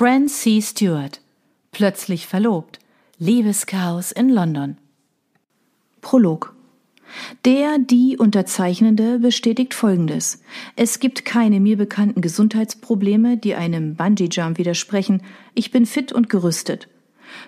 Franz 0.00 0.40
C. 0.40 0.62
Stewart. 0.62 1.20
Plötzlich 1.72 2.26
verlobt. 2.26 2.78
Liebeschaos 3.18 4.12
in 4.12 4.30
London. 4.30 4.78
Prolog. 6.00 6.54
Der, 7.44 7.76
die 7.78 8.16
Unterzeichnende 8.16 9.18
bestätigt 9.18 9.74
Folgendes. 9.74 10.42
Es 10.74 11.00
gibt 11.00 11.26
keine 11.26 11.60
mir 11.60 11.76
bekannten 11.76 12.22
Gesundheitsprobleme, 12.22 13.36
die 13.36 13.54
einem 13.54 13.94
Bungee-Jump 13.94 14.56
widersprechen. 14.56 15.22
Ich 15.54 15.70
bin 15.70 15.84
fit 15.84 16.14
und 16.14 16.30
gerüstet. 16.30 16.88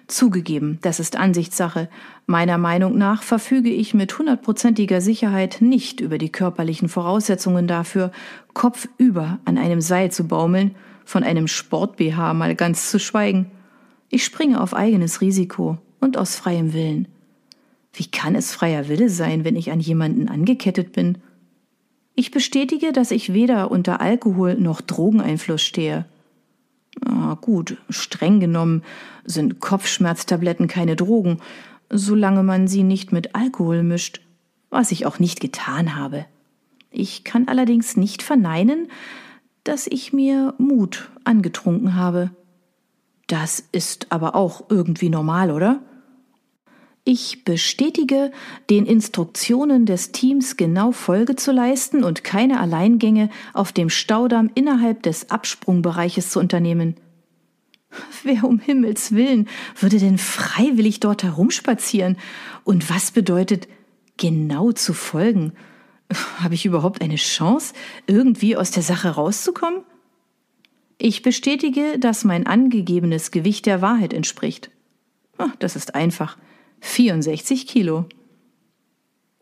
Zugegeben, 0.06 0.78
das 0.82 1.00
ist 1.00 1.16
Ansichtssache. 1.16 1.88
Meiner 2.26 2.58
Meinung 2.58 2.98
nach 2.98 3.22
verfüge 3.22 3.70
ich 3.70 3.94
mit 3.94 4.18
hundertprozentiger 4.18 5.00
Sicherheit 5.00 5.62
nicht 5.62 6.00
über 6.00 6.18
die 6.18 6.30
körperlichen 6.30 6.90
Voraussetzungen 6.90 7.66
dafür, 7.66 8.12
kopfüber 8.52 9.38
an 9.46 9.56
einem 9.56 9.80
Seil 9.80 10.12
zu 10.12 10.28
baumeln 10.28 10.74
von 11.04 11.24
einem 11.24 11.48
Sport-BH 11.48 12.34
mal 12.34 12.54
ganz 12.54 12.90
zu 12.90 12.98
schweigen. 12.98 13.50
Ich 14.08 14.24
springe 14.24 14.60
auf 14.60 14.74
eigenes 14.74 15.20
Risiko 15.20 15.78
und 16.00 16.16
aus 16.16 16.36
freiem 16.36 16.72
Willen. 16.72 17.08
Wie 17.92 18.06
kann 18.06 18.34
es 18.34 18.52
freier 18.52 18.88
Wille 18.88 19.08
sein, 19.08 19.44
wenn 19.44 19.56
ich 19.56 19.70
an 19.70 19.80
jemanden 19.80 20.28
angekettet 20.28 20.92
bin? 20.92 21.18
Ich 22.14 22.30
bestätige, 22.30 22.92
dass 22.92 23.10
ich 23.10 23.32
weder 23.32 23.70
unter 23.70 24.00
Alkohol 24.00 24.54
noch 24.54 24.80
Drogeneinfluss 24.80 25.62
stehe. 25.62 26.06
Ah, 27.04 27.38
gut, 27.40 27.78
streng 27.88 28.40
genommen 28.40 28.82
sind 29.24 29.60
Kopfschmerztabletten 29.60 30.68
keine 30.68 30.96
Drogen, 30.96 31.38
solange 31.88 32.42
man 32.42 32.68
sie 32.68 32.82
nicht 32.82 33.12
mit 33.12 33.34
Alkohol 33.34 33.82
mischt, 33.82 34.20
was 34.70 34.92
ich 34.92 35.06
auch 35.06 35.18
nicht 35.18 35.40
getan 35.40 35.96
habe. 35.96 36.26
Ich 36.90 37.24
kann 37.24 37.48
allerdings 37.48 37.96
nicht 37.96 38.22
verneinen, 38.22 38.88
dass 39.64 39.86
ich 39.86 40.12
mir 40.12 40.54
Mut 40.58 41.10
angetrunken 41.24 41.94
habe. 41.94 42.30
Das 43.26 43.64
ist 43.72 44.10
aber 44.10 44.34
auch 44.34 44.64
irgendwie 44.68 45.08
normal, 45.08 45.50
oder? 45.50 45.80
Ich 47.04 47.44
bestätige, 47.44 48.30
den 48.70 48.86
Instruktionen 48.86 49.86
des 49.86 50.12
Teams 50.12 50.56
genau 50.56 50.92
Folge 50.92 51.34
zu 51.34 51.50
leisten 51.50 52.04
und 52.04 52.22
keine 52.22 52.60
Alleingänge 52.60 53.28
auf 53.54 53.72
dem 53.72 53.90
Staudamm 53.90 54.50
innerhalb 54.54 55.02
des 55.02 55.30
Absprungbereiches 55.30 56.30
zu 56.30 56.38
unternehmen. 56.38 56.96
Wer 58.22 58.44
um 58.44 58.60
Himmels 58.60 59.12
willen 59.12 59.48
würde 59.78 59.98
denn 59.98 60.16
freiwillig 60.16 61.00
dort 61.00 61.24
herumspazieren? 61.24 62.16
Und 62.62 62.88
was 62.88 63.10
bedeutet 63.10 63.66
genau 64.16 64.70
zu 64.70 64.94
folgen? 64.94 65.52
Habe 66.38 66.54
ich 66.54 66.64
überhaupt 66.64 67.02
eine 67.02 67.16
Chance, 67.16 67.74
irgendwie 68.06 68.56
aus 68.56 68.70
der 68.70 68.82
Sache 68.82 69.10
rauszukommen? 69.10 69.82
Ich 70.98 71.22
bestätige, 71.22 71.98
dass 71.98 72.24
mein 72.24 72.46
angegebenes 72.46 73.30
Gewicht 73.30 73.66
der 73.66 73.82
Wahrheit 73.82 74.12
entspricht. 74.12 74.70
Das 75.58 75.74
ist 75.74 75.94
einfach. 75.94 76.38
64 76.80 77.66
Kilo. 77.66 78.06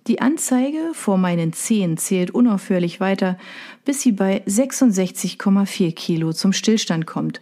Die 0.07 0.21
Anzeige 0.21 0.93
vor 0.95 1.19
meinen 1.19 1.53
Zehen 1.53 1.99
zählt 1.99 2.31
unaufhörlich 2.31 3.01
weiter, 3.01 3.39
bis 3.85 4.01
sie 4.01 4.13
bei 4.13 4.43
66,4 4.47 5.93
Kilo 5.95 6.33
zum 6.33 6.53
Stillstand 6.53 7.07
kommt. 7.07 7.41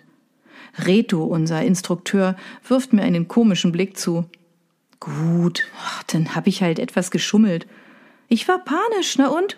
Reto, 0.77 1.25
unser 1.25 1.63
Instrukteur, 1.63 2.37
wirft 2.67 2.93
mir 2.93 3.03
einen 3.03 3.29
komischen 3.29 3.73
Blick 3.73 3.97
zu. 3.97 4.25
Gut, 5.01 5.65
dann 6.09 6.35
hab 6.35 6.47
ich 6.47 6.63
halt 6.63 6.79
etwas 6.79 7.11
geschummelt. 7.11 7.67
Ich 8.29 8.47
war 8.47 8.59
panisch, 8.59 9.17
na 9.19 9.29
und? 9.29 9.57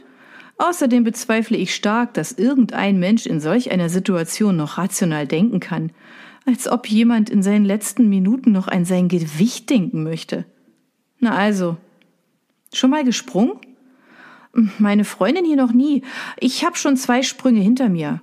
Außerdem 0.59 1.05
bezweifle 1.05 1.57
ich 1.57 1.75
stark, 1.75 2.15
dass 2.15 2.33
irgendein 2.33 2.99
Mensch 2.99 3.27
in 3.27 3.41
solch 3.41 3.73
einer 3.73 3.89
Situation 3.89 4.57
noch 4.57 4.79
rational 4.79 5.27
denken 5.27 5.59
kann, 5.59 5.91
als 6.47 6.69
ob 6.69 6.87
jemand 6.87 7.31
in 7.31 7.43
seinen 7.43 7.65
letzten 7.65 8.09
Minuten 8.09 8.53
noch 8.53 8.69
an 8.69 8.85
sein 8.85 9.09
Gewicht 9.09 9.71
denken 9.71 10.03
möchte. 10.03 10.45
Na 11.19 11.35
also, 11.35 11.77
schon 12.73 12.91
mal 12.91 13.05
gesprungen? 13.05 13.55
Meine 14.79 15.05
Freundin 15.05 15.45
hier 15.45 15.57
noch 15.57 15.73
nie. 15.73 16.03
Ich 16.39 16.65
habe 16.65 16.77
schon 16.77 16.97
zwei 16.97 17.23
Sprünge 17.23 17.61
hinter 17.61 17.89
mir. 17.89 18.21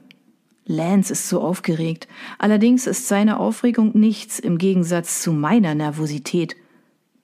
Lance 0.65 1.13
ist 1.13 1.29
so 1.29 1.41
aufgeregt. 1.41 2.07
Allerdings 2.37 2.87
ist 2.87 3.07
seine 3.07 3.39
Aufregung 3.39 3.97
nichts 3.97 4.37
im 4.39 4.57
Gegensatz 4.57 5.21
zu 5.21 5.31
meiner 5.31 5.73
Nervosität, 5.73 6.55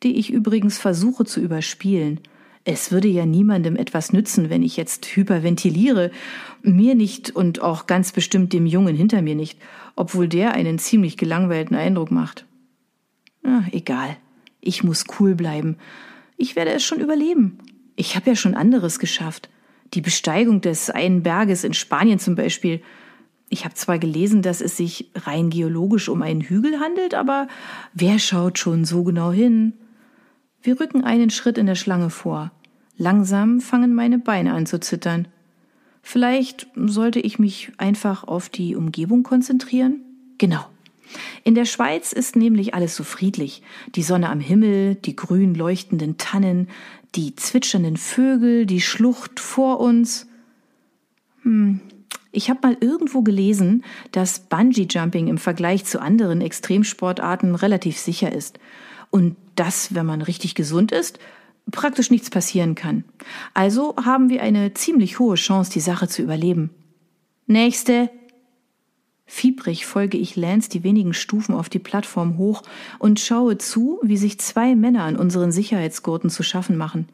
die 0.01 0.16
ich 0.17 0.31
übrigens 0.31 0.78
versuche 0.78 1.25
zu 1.25 1.41
überspielen. 1.41 2.22
Es 2.66 2.91
würde 2.91 3.09
ja 3.09 3.25
niemandem 3.25 3.75
etwas 3.75 4.13
nützen, 4.13 4.50
wenn 4.50 4.63
ich 4.63 4.78
jetzt 4.78 5.06
hyperventiliere. 5.06 6.12
Mir 6.62 6.96
nicht 6.96 7.35
und 7.35 7.62
auch 7.62 7.88
ganz 7.88 8.13
bestimmt 8.13 8.53
dem 8.53 8.66
Jungen 8.66 8.96
hinter 8.96 9.22
mir 9.22 9.35
nicht, 9.35 9.59
obwohl 9.96 10.29
der 10.29 10.53
einen 10.53 10.79
ziemlich 10.79 11.18
gelangweilten 11.18 11.75
Eindruck 11.75 12.09
macht. 12.09 12.46
Ah, 13.44 13.63
egal. 13.72 14.16
Ich 14.62 14.84
muss 14.84 15.03
cool 15.19 15.35
bleiben. 15.35 15.78
Ich 16.38 16.56
werde 16.56 16.72
es 16.72 16.84
schon 16.84 17.01
überleben. 17.01 17.57
Ich 17.97 18.16
habe 18.16 18.29
ja 18.29 18.35
schon 18.35 18.56
anderes 18.56 18.97
geschafft. 18.97 19.50
Die 19.94 20.01
Besteigung 20.01 20.62
des 20.62 20.90
einen 20.90 21.22
Berges 21.22 21.66
in 21.66 21.74
Spanien 21.74 22.18
zum 22.18 22.35
Beispiel. 22.35 22.81
Ich 23.50 23.66
habe 23.66 23.75
zwar 23.75 24.00
gelesen, 24.00 24.41
dass 24.41 24.62
es 24.62 24.78
sich 24.78 25.12
rein 25.16 25.50
geologisch 25.50 26.07
um 26.07 26.22
einen 26.22 26.41
Hügel 26.41 26.80
handelt, 26.80 27.13
aber 27.13 27.47
wer 27.94 28.18
schaut 28.19 28.57
schon 28.57 28.85
so 28.85 29.03
genau 29.03 29.31
hin? 29.34 29.74
Wir 30.63 30.79
rücken 30.79 31.03
einen 31.03 31.29
Schritt 31.29 31.57
in 31.57 31.66
der 31.66 31.75
Schlange 31.75 32.09
vor. 32.09 32.51
Langsam 32.97 33.59
fangen 33.59 33.94
meine 33.94 34.18
Beine 34.18 34.53
an 34.53 34.66
zu 34.66 34.79
zittern. 34.79 35.28
Vielleicht 36.01 36.68
sollte 36.74 37.19
ich 37.19 37.38
mich 37.38 37.74
einfach 37.78 38.24
auf 38.24 38.47
die 38.47 38.78
Umgebung 38.78 39.24
konzentrieren? 39.24 40.00
Genau. 40.38 40.66
In 41.44 41.53
der 41.53 41.66
Schweiz 41.66 42.13
ist 42.13 42.38
nämlich 42.38 42.74
alles 42.74 42.96
so 42.96 43.03
friedlich. 43.03 43.62
Die 43.96 44.03
Sonne 44.03 44.29
am 44.29 44.40
Himmel, 44.40 44.96
die 44.96 45.18
grün 45.18 45.53
leuchtenden 45.53 46.18
Tannen, 46.18 46.69
die 47.13 47.35
zwitschernden 47.35 47.97
Vögel, 47.97 48.66
die 48.66 48.81
Schlucht 48.81 49.41
vor 49.41 49.81
uns. 49.81 50.28
Hm. 51.41 51.81
Ich 52.31 52.50
habe 52.50 52.62
mal 52.63 52.78
irgendwo 52.80 53.22
gelesen, 53.22 53.84
dass 54.13 54.40
Bungee 54.40 54.88
Jumping 54.90 55.28
im 55.28 55.38
Vergleich 55.38 55.84
zu 55.84 56.01
anderen 56.01 56.40
Extremsportarten 56.40 57.53
relativ 57.53 57.97
sicher 57.97 58.31
ist 58.31 58.59
und 59.13 59.35
dass, 59.56 59.94
wenn 59.94 60.07
man 60.07 60.24
richtig 60.24 60.56
gesund 60.56 60.91
ist, 60.91 61.19
praktisch 61.69 62.09
nichts 62.09 62.31
passieren 62.31 62.74
kann. 62.74 63.03
Also 63.53 63.96
haben 64.03 64.29
wir 64.29 64.41
eine 64.41 64.74
ziemlich 64.74 65.19
hohe 65.19 65.35
Chance, 65.35 65.72
die 65.72 65.81
Sache 65.81 66.07
zu 66.07 66.24
überleben. 66.24 66.72
Nächste. 67.46 68.09
Fiebrig 69.28 69.85
folge 69.85 70.18
ich 70.18 70.35
Lance 70.35 70.68
die 70.68 70.84
wenigen 70.84 71.13
Stufen 71.13 71.53
auf 71.53 71.69
die 71.69 71.78
Plattform 71.79 72.40
hoch 72.40 72.63
und 72.97 73.19
schaue 73.19 73.59
zu, 73.59 74.00
wie 74.01 74.18
sich 74.18 74.40
zwei 74.40 74.75
Männer 74.75 75.03
an 75.03 75.16
unseren 75.16 75.51
Sicherheitsgurten 75.51 76.31
zu 76.31 76.41
schaffen 76.41 76.75
machen. 76.75 77.07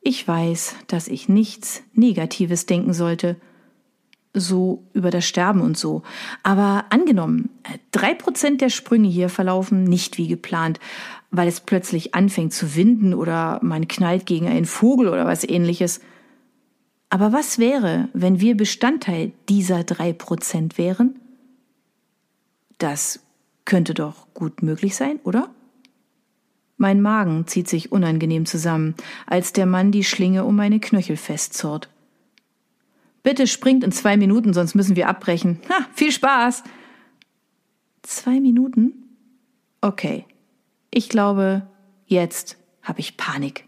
Ich 0.00 0.26
weiß, 0.26 0.74
dass 0.86 1.08
ich 1.08 1.28
nichts 1.28 1.82
Negatives 1.92 2.64
denken 2.64 2.94
sollte, 2.94 3.36
so 4.34 4.82
über 4.92 5.10
das 5.10 5.24
Sterben 5.24 5.60
und 5.60 5.78
so. 5.78 6.02
Aber 6.42 6.86
angenommen, 6.90 7.50
drei 7.92 8.14
Prozent 8.14 8.60
der 8.60 8.68
Sprünge 8.68 9.08
hier 9.08 9.28
verlaufen 9.28 9.84
nicht 9.84 10.18
wie 10.18 10.28
geplant, 10.28 10.80
weil 11.30 11.48
es 11.48 11.60
plötzlich 11.60 12.14
anfängt 12.14 12.52
zu 12.52 12.74
winden 12.74 13.14
oder 13.14 13.60
man 13.62 13.88
knallt 13.88 14.26
gegen 14.26 14.48
einen 14.48 14.66
Vogel 14.66 15.08
oder 15.08 15.24
was 15.24 15.44
ähnliches. 15.44 16.00
Aber 17.10 17.32
was 17.32 17.58
wäre, 17.58 18.08
wenn 18.12 18.40
wir 18.40 18.56
Bestandteil 18.56 19.32
dieser 19.48 19.84
drei 19.84 20.12
Prozent 20.12 20.78
wären? 20.78 21.20
Das 22.78 23.20
könnte 23.64 23.94
doch 23.94 24.26
gut 24.34 24.62
möglich 24.62 24.96
sein, 24.96 25.20
oder? 25.22 25.48
Mein 26.76 27.00
Magen 27.00 27.46
zieht 27.46 27.68
sich 27.68 27.92
unangenehm 27.92 28.46
zusammen, 28.46 28.94
als 29.26 29.52
der 29.52 29.66
Mann 29.66 29.92
die 29.92 30.02
Schlinge 30.02 30.44
um 30.44 30.56
meine 30.56 30.80
Knöchel 30.80 31.16
festzurrt. 31.16 31.88
Bitte 33.24 33.46
springt 33.46 33.82
in 33.82 33.90
zwei 33.90 34.16
Minuten, 34.16 34.52
sonst 34.52 34.74
müssen 34.74 34.96
wir 34.96 35.08
abbrechen. 35.08 35.58
Ha, 35.70 35.88
viel 35.94 36.12
Spaß! 36.12 36.62
Zwei 38.02 38.38
Minuten? 38.38 38.92
Okay. 39.80 40.26
Ich 40.90 41.08
glaube, 41.08 41.66
jetzt 42.06 42.58
habe 42.82 43.00
ich 43.00 43.16
Panik. 43.16 43.64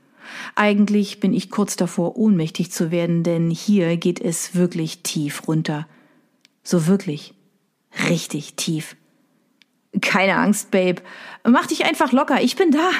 Eigentlich 0.56 1.20
bin 1.20 1.32
ich 1.32 1.50
kurz 1.50 1.75
davor, 1.75 2.17
ohnmächtig 2.17 2.70
zu 2.70 2.91
werden, 2.91 3.23
denn 3.23 3.50
hier 3.50 3.97
geht 3.97 4.20
es 4.20 4.55
wirklich 4.55 5.03
tief 5.03 5.49
runter. 5.49 5.88
So 6.62 6.87
wirklich. 6.87 7.32
Richtig 8.11 8.56
tief. 8.56 8.94
Keine 10.02 10.37
Angst, 10.37 10.70
Babe. 10.70 11.00
Mach 11.49 11.67
dich 11.67 11.87
einfach 11.87 12.12
locker, 12.12 12.43
ich 12.43 12.56
bin 12.56 12.73
da. 12.73 12.91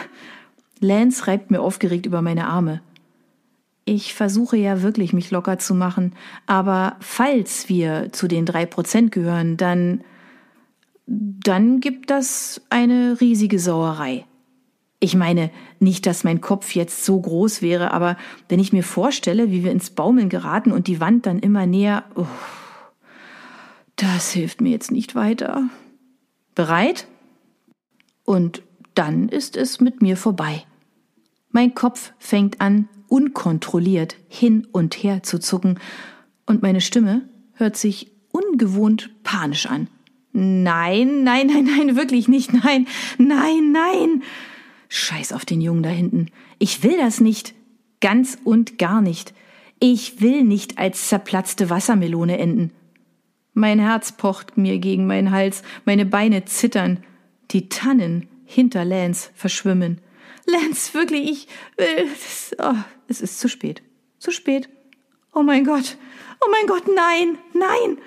Lance 0.81 1.27
reibt 1.27 1.51
mir 1.51 1.61
aufgeregt 1.61 2.07
über 2.07 2.23
meine 2.23 2.47
Arme. 2.47 2.81
Ich 3.87 4.13
versuche 4.13 4.59
ja 4.59 4.83
wirklich, 4.83 5.15
mich 5.15 5.31
locker 5.31 5.59
zu 5.59 5.75
machen, 5.75 6.13
aber 6.47 6.97
falls 7.01 7.71
wir 7.71 8.13
zu 8.13 8.29
den 8.29 8.45
drei 8.45 8.67
Prozent 8.67 9.13
gehören, 9.13 9.57
dann, 9.57 10.03
dann 11.07 11.81
gibt 11.81 12.11
das 12.11 12.61
eine 12.69 13.19
riesige 13.21 13.59
Sauerei. 13.59 14.27
Ich 14.99 15.15
meine, 15.15 15.51
nicht, 15.79 16.05
dass 16.05 16.25
mein 16.25 16.41
Kopf 16.41 16.75
jetzt 16.75 17.05
so 17.05 17.19
groß 17.19 17.63
wäre, 17.63 17.93
aber 17.93 18.17
wenn 18.49 18.61
ich 18.61 18.73
mir 18.73 18.83
vorstelle, 18.83 19.51
wie 19.51 19.65
wir 19.65 19.71
ins 19.71 19.91
Baumeln 19.91 20.29
geraten 20.29 20.73
und 20.73 20.89
die 20.89 21.01
Wand 21.01 21.25
dann 21.27 21.39
immer 21.39 21.65
näher, 21.67 22.05
oh, 22.17 22.27
Das 23.97 24.33
hilft 24.33 24.61
mir 24.61 24.71
jetzt 24.71 24.91
nicht 24.91 25.15
weiter. 25.15 25.71
Bereit? 26.55 27.09
Und 28.25 28.63
dann 28.95 29.29
ist 29.29 29.57
es 29.57 29.81
mit 29.81 30.03
mir 30.03 30.19
vorbei. 30.19 30.65
Mein 31.51 31.75
Kopf 31.75 32.13
fängt 32.19 32.61
an, 32.61 32.89
unkontrolliert 33.09 34.17
hin 34.29 34.67
und 34.73 34.95
her 34.95 35.23
zu 35.23 35.39
zucken, 35.39 35.79
und 36.47 36.63
meine 36.63 36.81
Stimme 36.81 37.29
hört 37.55 37.77
sich 37.77 38.13
ungewohnt 38.31 39.11
panisch 39.25 39.67
an. 39.67 39.89
Nein, 40.33 41.25
nein, 41.25 41.47
nein, 41.47 41.65
nein, 41.65 41.97
wirklich 41.97 42.29
nicht, 42.29 42.53
nein, 42.53 42.87
nein, 43.19 43.73
nein. 43.73 44.23
Scheiß 44.89 45.33
auf 45.33 45.45
den 45.45 45.61
Jungen 45.61 45.83
da 45.83 45.89
hinten. 45.89 46.27
Ich 46.59 46.83
will 46.83 46.97
das 46.99 47.21
nicht. 47.21 47.55
Ganz 48.01 48.39
und 48.45 48.79
gar 48.79 49.01
nicht. 49.01 49.35
Ich 49.81 50.21
will 50.21 50.45
nicht 50.45 50.79
als 50.79 51.09
zerplatzte 51.09 51.71
Wassermelone 51.71 52.39
enden. 52.39 52.71
Mein 53.55 53.79
Herz 53.79 54.13
pocht 54.13 54.59
mir 54.59 54.79
gegen 54.79 55.07
meinen 55.07 55.31
Hals, 55.31 55.63
meine 55.87 56.05
Beine 56.05 56.45
zittern. 56.45 56.99
Die 57.51 57.69
Tannen 57.69 58.29
hinter 58.45 58.85
Lance 58.85 59.31
verschwimmen. 59.35 59.99
Lance, 60.47 60.95
wirklich, 60.95 61.31
ich 61.31 61.49
will. 61.77 62.09
Oh, 62.59 62.75
es 63.09 63.21
ist 63.21 63.41
zu 63.41 63.49
spät. 63.49 63.83
Zu 64.19 64.31
spät. 64.31 64.69
Oh 65.35 65.43
mein 65.43 65.65
Gott. 65.65 65.99
Oh 66.41 66.49
mein 66.51 66.67
Gott, 66.67 66.85
nein, 66.95 67.39
nein. 67.53 67.99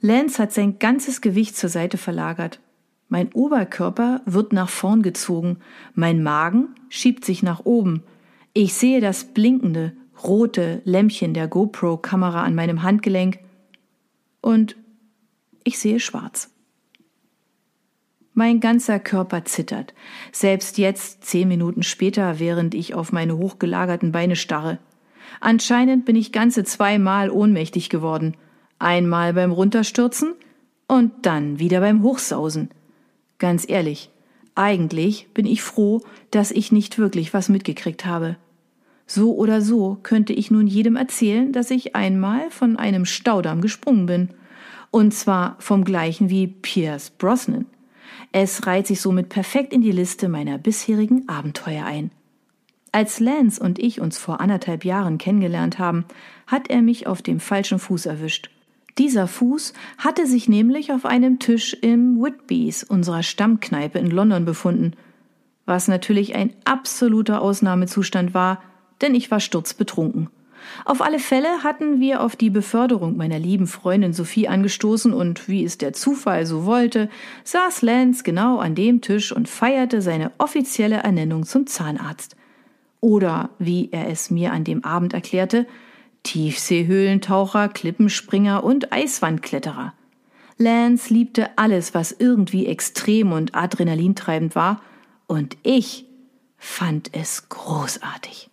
Lance 0.00 0.42
hat 0.42 0.52
sein 0.52 0.78
ganzes 0.78 1.20
Gewicht 1.20 1.56
zur 1.56 1.68
Seite 1.68 1.98
verlagert. 1.98 2.60
Mein 3.08 3.32
Oberkörper 3.32 4.22
wird 4.24 4.52
nach 4.52 4.68
vorn 4.68 5.02
gezogen, 5.02 5.58
mein 5.94 6.22
Magen 6.22 6.68
schiebt 6.88 7.24
sich 7.24 7.42
nach 7.42 7.64
oben. 7.64 8.04
Ich 8.52 8.74
sehe 8.74 9.00
das 9.00 9.24
blinkende, 9.24 9.96
rote 10.22 10.80
Lämpchen 10.84 11.34
der 11.34 11.48
GoPro-Kamera 11.48 12.44
an 12.44 12.54
meinem 12.54 12.82
Handgelenk 12.82 13.40
und 14.40 14.76
ich 15.64 15.78
sehe 15.78 15.98
schwarz. 15.98 16.50
Mein 18.32 18.60
ganzer 18.60 18.98
Körper 18.98 19.44
zittert, 19.44 19.94
selbst 20.32 20.78
jetzt, 20.78 21.24
zehn 21.24 21.48
Minuten 21.48 21.82
später, 21.82 22.38
während 22.38 22.74
ich 22.74 22.94
auf 22.94 23.12
meine 23.12 23.36
hochgelagerten 23.36 24.12
Beine 24.12 24.36
starre. 24.36 24.78
Anscheinend 25.40 26.04
bin 26.04 26.16
ich 26.16 26.32
ganze 26.32 26.64
zweimal 26.64 27.30
ohnmächtig 27.30 27.88
geworden– 27.88 28.36
Einmal 28.80 29.34
beim 29.34 29.52
Runterstürzen 29.52 30.32
und 30.88 31.12
dann 31.26 31.58
wieder 31.58 31.80
beim 31.80 32.02
Hochsausen. 32.02 32.70
Ganz 33.38 33.68
ehrlich, 33.68 34.08
eigentlich 34.54 35.28
bin 35.34 35.44
ich 35.44 35.62
froh, 35.62 36.00
dass 36.30 36.50
ich 36.50 36.72
nicht 36.72 36.98
wirklich 36.98 37.34
was 37.34 37.50
mitgekriegt 37.50 38.06
habe. 38.06 38.36
So 39.06 39.36
oder 39.36 39.60
so 39.60 39.98
könnte 40.02 40.32
ich 40.32 40.50
nun 40.50 40.66
jedem 40.66 40.96
erzählen, 40.96 41.52
dass 41.52 41.70
ich 41.70 41.94
einmal 41.94 42.50
von 42.50 42.78
einem 42.78 43.04
Staudamm 43.04 43.60
gesprungen 43.60 44.06
bin. 44.06 44.30
Und 44.90 45.12
zwar 45.12 45.56
vom 45.58 45.84
gleichen 45.84 46.30
wie 46.30 46.46
Pierce 46.46 47.10
Brosnan. 47.10 47.66
Es 48.32 48.66
reiht 48.66 48.86
sich 48.86 49.00
somit 49.00 49.28
perfekt 49.28 49.72
in 49.72 49.80
die 49.80 49.92
Liste 49.92 50.28
meiner 50.28 50.58
bisherigen 50.58 51.28
Abenteuer 51.28 51.84
ein. 51.84 52.10
Als 52.92 53.20
Lance 53.20 53.62
und 53.62 53.78
ich 53.78 54.00
uns 54.00 54.18
vor 54.18 54.40
anderthalb 54.40 54.84
Jahren 54.84 55.18
kennengelernt 55.18 55.78
haben, 55.78 56.04
hat 56.46 56.68
er 56.70 56.82
mich 56.82 57.06
auf 57.06 57.22
dem 57.22 57.40
falschen 57.40 57.78
Fuß 57.78 58.06
erwischt 58.06 58.50
dieser 59.00 59.28
Fuß 59.28 59.72
hatte 59.96 60.26
sich 60.26 60.46
nämlich 60.46 60.92
auf 60.92 61.06
einem 61.06 61.38
Tisch 61.38 61.72
im 61.72 62.20
Whitbys, 62.20 62.84
unserer 62.84 63.22
Stammkneipe 63.22 63.98
in 63.98 64.10
London, 64.10 64.44
befunden, 64.44 64.92
was 65.64 65.88
natürlich 65.88 66.34
ein 66.34 66.52
absoluter 66.64 67.40
Ausnahmezustand 67.40 68.34
war, 68.34 68.62
denn 69.00 69.14
ich 69.14 69.30
war 69.30 69.40
sturzbetrunken. 69.40 70.28
Auf 70.84 71.02
alle 71.02 71.18
Fälle 71.18 71.62
hatten 71.62 72.00
wir 72.00 72.22
auf 72.22 72.36
die 72.36 72.50
Beförderung 72.50 73.16
meiner 73.16 73.38
lieben 73.38 73.66
Freundin 73.66 74.12
Sophie 74.12 74.48
angestoßen 74.48 75.12
und 75.12 75.48
wie 75.48 75.64
es 75.64 75.78
der 75.78 75.92
Zufall 75.92 76.46
so 76.46 76.64
wollte, 76.64 77.08
saß 77.44 77.82
Lance 77.82 78.22
genau 78.22 78.58
an 78.58 78.74
dem 78.74 79.00
Tisch 79.00 79.32
und 79.32 79.48
feierte 79.48 80.02
seine 80.02 80.32
offizielle 80.38 80.96
Ernennung 80.96 81.44
zum 81.44 81.66
Zahnarzt. 81.66 82.36
Oder, 83.00 83.50
wie 83.58 83.88
er 83.92 84.08
es 84.08 84.30
mir 84.30 84.52
an 84.52 84.64
dem 84.64 84.84
Abend 84.84 85.14
erklärte, 85.14 85.66
Tiefseehöhlentaucher, 86.22 87.68
Klippenspringer 87.68 88.62
und 88.62 88.92
Eiswandkletterer. 88.92 89.94
Lance 90.58 91.12
liebte 91.12 91.56
alles, 91.56 91.94
was 91.94 92.12
irgendwie 92.12 92.66
extrem 92.66 93.32
und 93.32 93.54
adrenalintreibend 93.54 94.54
war, 94.54 94.82
und 95.26 95.56
ich 95.62 96.06
fand 96.58 97.14
es 97.14 97.48
großartig. 97.48 98.50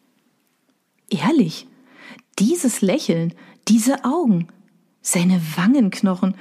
Ehrlich, 1.10 1.68
dieses 2.40 2.82
Lächeln, 2.82 3.34
diese 3.68 4.04
Augen, 4.04 4.48
seine 5.02 5.42
Wangenknochen 5.56 6.36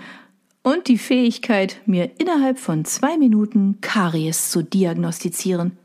und 0.62 0.88
die 0.88 0.98
Fähigkeit, 0.98 1.80
mir 1.86 2.10
innerhalb 2.18 2.58
von 2.58 2.84
zwei 2.84 3.16
Minuten 3.16 3.78
Karies 3.80 4.50
zu 4.50 4.62
diagnostizieren. 4.62 5.78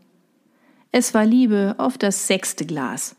Es 0.92 1.14
war 1.14 1.26
Liebe 1.26 1.76
auf 1.78 1.98
das 1.98 2.28
sechste 2.28 2.66
Glas. 2.66 3.16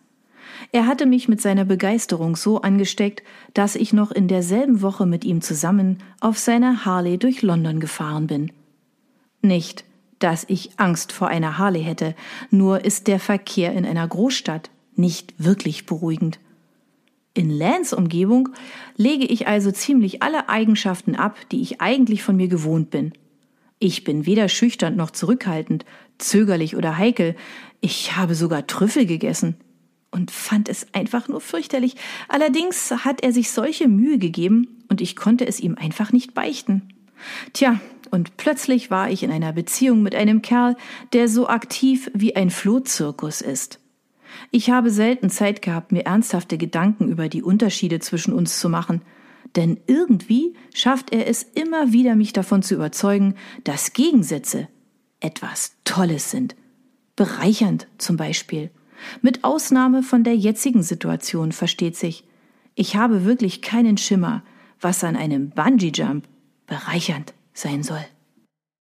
Er 0.73 0.87
hatte 0.87 1.07
mich 1.07 1.29
mit 1.29 1.41
seiner 1.41 1.65
Begeisterung 1.65 2.37
so 2.37 2.61
angesteckt, 2.61 3.23
dass 3.55 3.75
ich 3.77 3.93
noch 3.93 4.11
in 4.11 4.29
derselben 4.29 4.83
Woche 4.83 5.07
mit 5.07 5.25
ihm 5.25 5.41
zusammen 5.41 5.99
auf 6.21 6.39
seiner 6.39 6.85
Harley 6.85 7.19
durch 7.19 7.43
London 7.43 7.81
gefahren 7.81 8.27
bin. 8.27 8.53
Nicht, 9.41 9.85
dass 10.19 10.45
ich 10.49 10.79
Angst 10.79 11.13
vor 11.13 11.29
einer 11.29 11.59
Harley 11.59 11.83
hätte, 11.83 12.15
nur 12.51 12.85
ist 12.85 13.09
der 13.09 13.19
Verkehr 13.19 13.73
in 13.73 13.85
einer 13.85 14.07
Großstadt 14.07 14.71
nicht 14.95 15.35
wirklich 15.39 15.87
beruhigend. 15.87 16.39
In 17.35 17.51
Lans 17.51 17.95
Umgebung 17.95 18.51
lege 18.97 19.25
ich 19.25 19.47
also 19.47 19.71
ziemlich 19.71 20.23
alle 20.23 20.51
Eigenschaften 20.51 21.17
ab, 21.17 21.37
die 21.51 21.63
ich 21.63 21.81
eigentlich 21.81 22.23
von 22.23 22.37
mir 22.37 22.49
gewohnt 22.49 22.91
bin. 22.91 23.13
Ich 23.79 24.05
bin 24.05 24.27
weder 24.27 24.49
schüchtern 24.49 24.97
noch 24.97 25.11
zurückhaltend, 25.11 25.85
zögerlich 26.19 26.77
oder 26.77 26.99
heikel, 26.99 27.35
ich 27.81 28.17
habe 28.17 28.35
sogar 28.35 28.67
Trüffel 28.67 29.07
gegessen 29.07 29.57
und 30.13 30.31
fand 30.31 30.69
es 30.69 30.87
einfach 30.93 31.27
nur 31.27 31.41
fürchterlich. 31.41 31.97
Allerdings 32.29 32.91
hat 32.91 33.23
er 33.25 33.33
sich 33.33 33.51
solche 33.51 33.89
Mühe 33.89 34.19
gegeben 34.19 34.85
und 34.89 35.01
ich 35.01 35.17
konnte 35.17 35.47
es 35.47 35.59
ihm 35.59 35.75
einfach 35.75 36.13
nicht 36.13 36.35
beichten. 36.35 36.83
Tja, 37.55 37.81
und 38.11 38.37
plötzlich 38.37 38.91
war 38.91 39.11
ich 39.11 39.23
in 39.23 39.33
einer 39.33 39.53
Beziehung 39.53 40.03
mit 40.03 40.15
einem 40.15 40.43
Kerl, 40.43 40.77
der 41.15 41.29
so 41.29 41.49
aktiv 41.49 42.11
wie 42.13 42.37
ein 42.37 42.51
Flohzirkus 42.51 43.41
ist. 43.41 43.81
Ich 44.51 44.71
habe 44.71 44.91
selten 44.91 45.31
Zeit 45.31 45.63
gehabt, 45.63 45.93
mir 45.93 46.07
ernsthafte 46.07 46.59
Gedanken 46.59 47.09
über 47.09 47.29
die 47.29 47.43
Unterschiede 47.43 48.01
zwischen 48.01 48.33
uns 48.33 48.59
zu 48.59 48.69
machen, 48.69 49.03
denn 49.57 49.79
irgendwie 49.87 50.55
schafft 50.75 51.13
er 51.13 51.27
es 51.27 51.43
immer 51.43 51.93
wieder, 51.93 52.17
mich 52.17 52.33
davon 52.33 52.63
zu 52.63 52.75
überzeugen, 52.75 53.35
dass 53.65 53.93
Gegensätze 53.93 54.69
etwas 55.21 55.77
Tolles 55.85 56.31
sind. 56.31 56.57
Bereichernd 57.17 57.87
zum 57.99 58.17
Beispiel. 58.17 58.71
Mit 59.21 59.45
Ausnahme 59.45 60.03
von 60.03 60.25
der 60.25 60.37
jetzigen 60.37 60.83
Situation 60.83 61.53
versteht 61.53 61.97
sich. 61.97 62.25
Ich 62.75 62.97
habe 62.97 63.25
wirklich 63.25 63.61
keinen 63.61 63.99
Schimmer, 63.99 64.43
was 64.81 65.05
an 65.05 65.17
einem 65.17 65.51
Bungee-Jump 65.51 66.27
bereichernd 66.67 67.35
sein 67.53 67.83
soll. 67.83 68.05